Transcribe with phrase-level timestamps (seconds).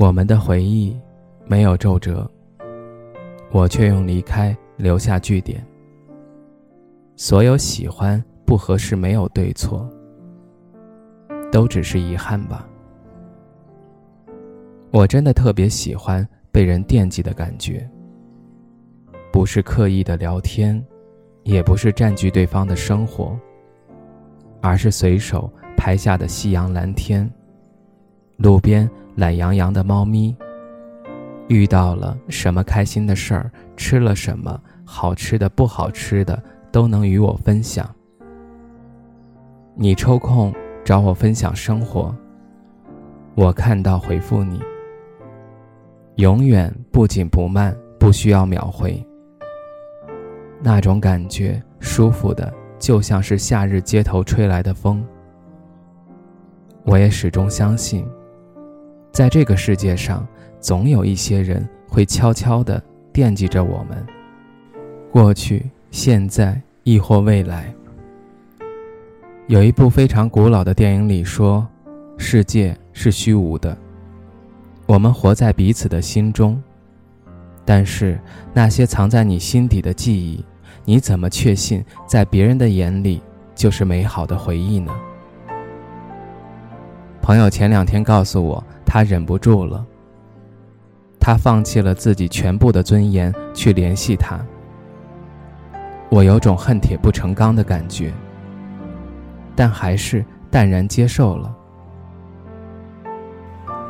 [0.00, 0.98] 我们的回忆
[1.44, 2.26] 没有皱褶，
[3.52, 5.62] 我却用离开留下句点。
[7.16, 9.86] 所有喜欢不合适，没有对错，
[11.52, 12.66] 都只是遗憾吧。
[14.90, 17.86] 我真的特别喜欢被人惦记的感觉，
[19.30, 20.82] 不是刻意的聊天，
[21.42, 23.38] 也不是占据对方的生活，
[24.62, 27.30] 而是随手拍下的夕阳蓝天，
[28.40, 28.90] 路边。
[29.16, 30.34] 懒洋洋的猫咪，
[31.48, 37.92] 遇到了什么开心的事儿，吃了什么好吃的、不好吃的，都能与我分享。
[39.74, 42.14] 你抽空找我分享生活，
[43.34, 44.58] 我看到回复你。
[46.14, 49.04] 永远不紧不慢，不需要秒回。
[50.62, 55.04] 那种感觉舒服的，就像是夏日街头吹来的风。
[56.84, 58.06] 我也始终相信。
[59.12, 60.26] 在这个世界上，
[60.60, 62.80] 总有一些人会悄悄地
[63.12, 64.06] 惦记着我们。
[65.10, 67.74] 过去、现在，亦或未来。
[69.48, 71.66] 有一部非常古老的电影里说
[72.16, 73.76] ：“世界是虚无的，
[74.86, 76.62] 我们活在彼此的心中。
[77.64, 78.18] 但是
[78.54, 80.44] 那些藏在你心底的记忆，
[80.84, 83.20] 你怎么确信在别人的眼里
[83.56, 84.92] 就是美好的回忆呢？”
[87.20, 88.64] 朋友前两天告诉我。
[88.92, 89.86] 他忍不住了。
[91.20, 94.40] 他放弃了自己全部的尊严去联系他。
[96.08, 98.12] 我有种恨铁不成钢的感觉，
[99.54, 101.54] 但还是淡然接受了。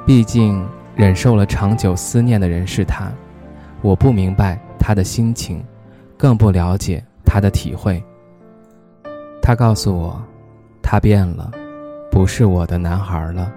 [0.05, 0.63] 毕竟
[0.95, 3.11] 忍受了长久思念的人是他，
[3.81, 5.65] 我不明白他的心情，
[6.19, 8.05] 更不了解他的体会。
[9.41, 10.23] 他告诉我，
[10.83, 11.51] 他变了，
[12.11, 13.51] 不是我的男孩了。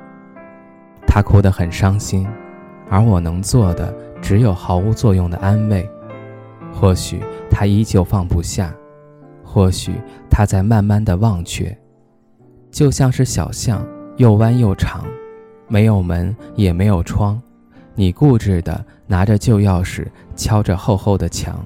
[1.14, 2.28] 他哭得很伤心，
[2.90, 5.88] 而我能做的只有毫无作用的安慰。
[6.74, 8.74] 或许他依旧放不下，
[9.44, 9.94] 或许
[10.28, 11.78] 他在慢慢的忘却。
[12.72, 13.86] 就像是小巷，
[14.18, 15.06] 又弯又长，
[15.68, 17.40] 没有门也没有窗，
[17.94, 21.64] 你固执的拿着旧钥匙敲着厚厚的墙。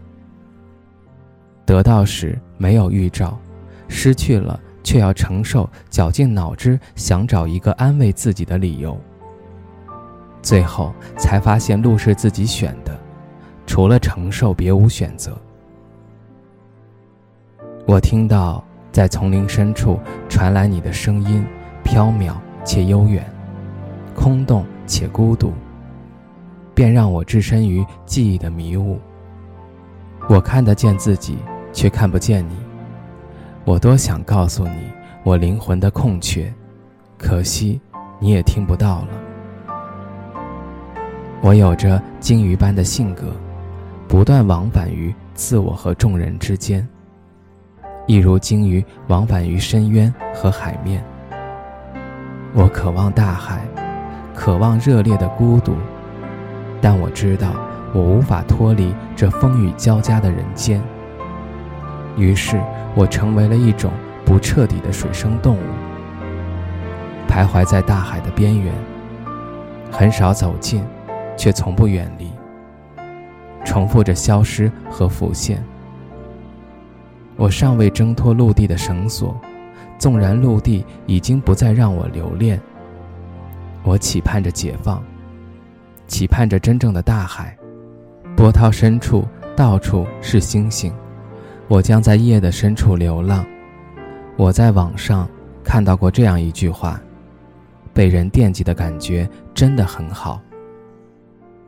[1.66, 3.40] 得到时没有预兆，
[3.88, 9.00] 失去了却要承受，绞尽脑汁想找一个安慰自己的理由。
[10.48, 12.98] 最后才发现路是自己选的，
[13.66, 15.38] 除了承受别无选择。
[17.86, 20.00] 我听到在丛林深处
[20.30, 21.46] 传来你的声音，
[21.84, 23.30] 飘渺且悠远，
[24.16, 25.52] 空洞且孤独，
[26.74, 29.02] 便让我置身于记忆的迷雾。
[30.30, 31.40] 我看得见自己，
[31.74, 32.56] 却看不见你。
[33.66, 34.94] 我多想告诉你
[35.26, 36.50] 我灵魂的空缺，
[37.18, 37.82] 可惜
[38.18, 39.27] 你也听不到了。
[41.42, 43.32] 我有着鲸鱼般的性格，
[44.08, 46.86] 不断往返于自我和众人之间，
[48.08, 51.04] 一如鲸鱼往返于深渊和海面。
[52.54, 53.62] 我渴望大海，
[54.34, 55.76] 渴望热烈的孤独，
[56.82, 57.54] 但我知道
[57.94, 60.82] 我无法脱离这风雨交加的人间。
[62.18, 62.60] 于是，
[62.96, 63.92] 我成为了一种
[64.26, 65.70] 不彻底的水生动物，
[67.30, 68.74] 徘徊在大海的边缘，
[69.92, 70.84] 很少走近。
[71.38, 72.30] 却从不远离，
[73.64, 75.64] 重复着消失和浮现。
[77.38, 79.40] 我尚未挣脱陆地的绳索，
[80.00, 82.60] 纵然陆地已经不再让我留恋。
[83.84, 85.02] 我期盼着解放，
[86.08, 87.56] 期盼着真正的大海。
[88.36, 89.26] 波涛深处，
[89.56, 90.92] 到处是星星。
[91.68, 93.46] 我将在夜的深处流浪。
[94.36, 95.30] 我在网上
[95.64, 97.00] 看到过这样一句话：
[97.94, 100.42] 被人惦记的感觉真的很好。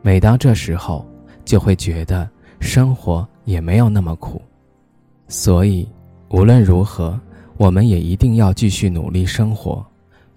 [0.02, 1.06] 每当这时候，
[1.44, 2.30] 就会觉得
[2.60, 4.42] 生活也没有那么苦，
[5.28, 5.88] 所以
[6.30, 7.20] 无论如何，
[7.58, 9.86] 我们也一定要继续努力生活，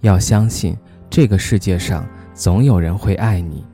[0.00, 0.76] 要相信
[1.08, 3.64] 这个世界上总有人会爱你。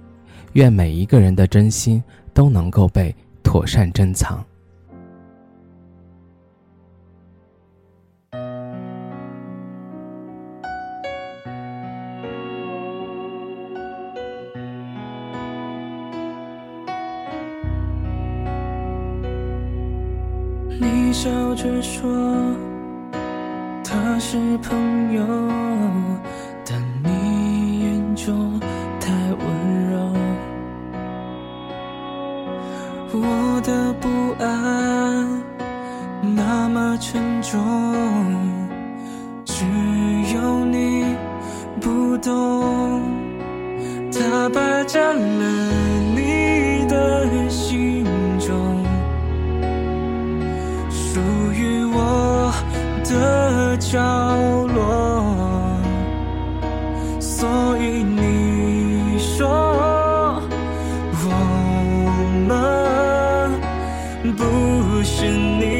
[0.55, 2.02] 愿每一个人的真心
[2.35, 4.44] 都能够被妥善珍藏。
[20.81, 22.09] 你笑着说
[23.83, 25.25] 他是朋友，
[26.65, 28.61] 但你眼中
[29.01, 29.99] 太温柔。
[33.11, 34.09] 我的不
[34.41, 35.29] 安
[36.37, 37.59] 那么沉重，
[39.45, 39.65] 只
[40.33, 41.05] 有你
[41.81, 43.03] 不懂。
[44.13, 45.45] 他霸占了
[46.15, 47.68] 你的心
[53.90, 53.99] 角
[54.67, 55.25] 落，
[57.19, 57.49] 所
[57.79, 59.49] 以你说
[61.25, 61.29] 我
[62.46, 62.52] 们
[64.37, 65.78] 不是你。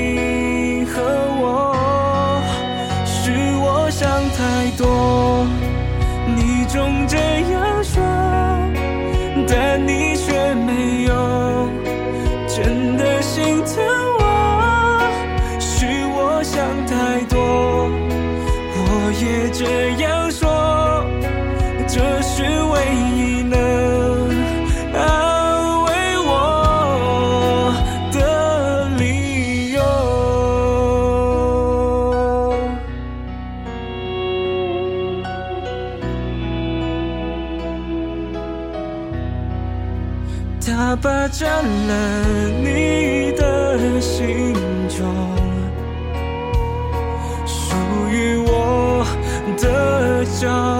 [40.79, 44.55] 爸爸占了你的心
[44.89, 45.13] 中
[47.45, 47.75] 属
[48.09, 49.05] 于我
[49.61, 50.78] 的角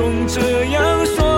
[0.00, 1.29] 总这样说，